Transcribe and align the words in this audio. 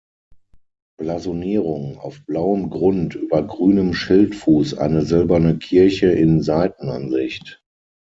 Blasonierung: 0.97 1.99
„Auf 1.99 2.25
blauem 2.25 2.71
Grund 2.71 3.13
über 3.13 3.43
grünem 3.45 3.93
Schildfuß 3.93 4.79
eine 4.79 5.05
silberne 5.05 5.59
Kirche 5.59 6.07
in 6.11 6.41
Seitenansicht. 6.41 7.61